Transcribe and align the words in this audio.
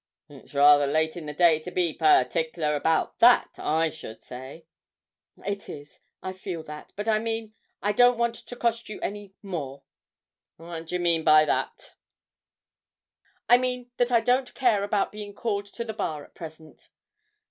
'It's 0.29 0.55
rather 0.55 0.87
late 0.87 1.15
in 1.15 1.27
the 1.27 1.31
day 1.33 1.59
to 1.59 1.69
be 1.69 1.93
partickler 1.93 2.75
about 2.75 3.19
that, 3.19 3.51
I 3.59 3.91
should 3.91 4.23
say.' 4.23 4.65
'It 5.45 5.69
is. 5.69 5.99
I 6.23 6.33
feel 6.33 6.63
that; 6.63 6.91
but 6.95 7.07
I 7.07 7.19
mean, 7.19 7.53
I 7.83 7.91
don't 7.91 8.17
want 8.17 8.33
to 8.47 8.55
cost 8.55 8.89
you 8.89 8.99
any 9.01 9.35
more.' 9.43 9.83
'What 10.57 10.87
d'ye 10.87 10.97
mean 10.97 11.23
by 11.23 11.45
that?' 11.45 11.93
'I 13.47 13.57
mean 13.59 13.91
that 13.97 14.11
I 14.11 14.21
don't 14.21 14.55
care 14.55 14.83
about 14.83 15.11
being 15.11 15.35
called 15.35 15.67
to 15.67 15.85
the 15.85 15.93
Bar 15.93 16.23
at 16.25 16.33
present.' 16.33 16.89